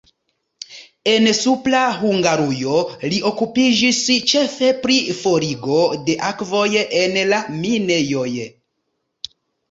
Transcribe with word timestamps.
En 1.09 1.25
Supra 1.39 1.81
Hungarujo 2.05 2.79
li 3.11 3.19
okupiĝis 3.29 3.99
ĉefe 4.31 4.69
pri 4.85 4.95
forigo 5.17 5.77
de 6.07 6.15
akvoj 6.29 6.63
en 7.01 7.19
la 7.33 7.43
minejoj. 7.59 8.27